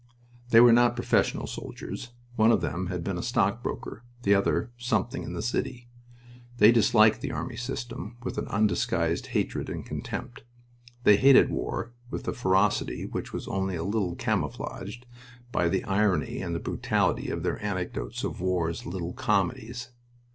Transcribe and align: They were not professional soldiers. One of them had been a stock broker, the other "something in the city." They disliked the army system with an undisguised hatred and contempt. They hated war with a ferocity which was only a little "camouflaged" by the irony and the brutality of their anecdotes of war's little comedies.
They 0.49 0.59
were 0.59 0.73
not 0.73 0.95
professional 0.95 1.45
soldiers. 1.45 2.09
One 2.35 2.51
of 2.51 2.61
them 2.61 2.87
had 2.87 3.03
been 3.03 3.19
a 3.19 3.21
stock 3.21 3.61
broker, 3.61 4.03
the 4.23 4.33
other 4.33 4.71
"something 4.75 5.21
in 5.21 5.33
the 5.33 5.43
city." 5.43 5.89
They 6.57 6.71
disliked 6.71 7.21
the 7.21 7.31
army 7.31 7.55
system 7.55 8.17
with 8.23 8.39
an 8.39 8.47
undisguised 8.47 9.27
hatred 9.27 9.69
and 9.69 9.85
contempt. 9.85 10.41
They 11.03 11.17
hated 11.17 11.51
war 11.51 11.93
with 12.09 12.27
a 12.27 12.33
ferocity 12.33 13.05
which 13.05 13.31
was 13.31 13.47
only 13.47 13.75
a 13.75 13.83
little 13.83 14.15
"camouflaged" 14.15 15.05
by 15.51 15.69
the 15.69 15.83
irony 15.83 16.41
and 16.41 16.55
the 16.55 16.59
brutality 16.59 17.29
of 17.29 17.43
their 17.43 17.63
anecdotes 17.63 18.23
of 18.23 18.41
war's 18.41 18.87
little 18.87 19.13
comedies. 19.13 19.91